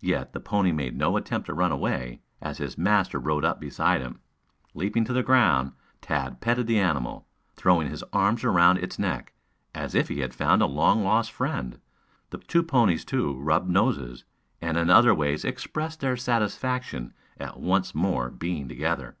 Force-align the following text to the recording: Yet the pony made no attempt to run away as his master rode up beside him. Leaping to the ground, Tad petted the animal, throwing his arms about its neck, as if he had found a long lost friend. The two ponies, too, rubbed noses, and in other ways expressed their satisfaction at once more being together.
Yet 0.00 0.32
the 0.32 0.40
pony 0.40 0.72
made 0.72 0.96
no 0.96 1.18
attempt 1.18 1.44
to 1.48 1.52
run 1.52 1.70
away 1.70 2.22
as 2.40 2.56
his 2.56 2.78
master 2.78 3.18
rode 3.18 3.44
up 3.44 3.60
beside 3.60 4.00
him. 4.00 4.20
Leaping 4.72 5.04
to 5.04 5.12
the 5.12 5.22
ground, 5.22 5.72
Tad 6.00 6.40
petted 6.40 6.66
the 6.66 6.78
animal, 6.78 7.26
throwing 7.54 7.90
his 7.90 8.02
arms 8.10 8.42
about 8.42 8.78
its 8.78 8.98
neck, 8.98 9.34
as 9.74 9.94
if 9.94 10.08
he 10.08 10.20
had 10.20 10.32
found 10.32 10.62
a 10.62 10.66
long 10.66 11.04
lost 11.04 11.30
friend. 11.30 11.78
The 12.30 12.38
two 12.38 12.62
ponies, 12.62 13.04
too, 13.04 13.38
rubbed 13.38 13.68
noses, 13.68 14.24
and 14.62 14.78
in 14.78 14.88
other 14.88 15.14
ways 15.14 15.44
expressed 15.44 16.00
their 16.00 16.16
satisfaction 16.16 17.12
at 17.38 17.60
once 17.60 17.94
more 17.94 18.30
being 18.30 18.66
together. 18.66 19.18